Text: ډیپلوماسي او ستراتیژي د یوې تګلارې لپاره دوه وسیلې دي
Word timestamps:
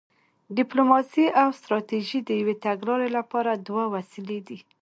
ډیپلوماسي 0.57 1.25
او 1.41 1.47
ستراتیژي 1.59 2.19
د 2.25 2.29
یوې 2.41 2.55
تګلارې 2.65 3.09
لپاره 3.17 3.51
دوه 3.67 3.83
وسیلې 3.95 4.39
دي 4.47 4.59